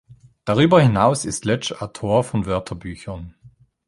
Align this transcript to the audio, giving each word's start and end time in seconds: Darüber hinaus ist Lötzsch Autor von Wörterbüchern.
Darüber 0.45 0.81
hinaus 0.81 1.25
ist 1.25 1.45
Lötzsch 1.45 1.73
Autor 1.73 2.23
von 2.23 2.47
Wörterbüchern. 2.47 3.35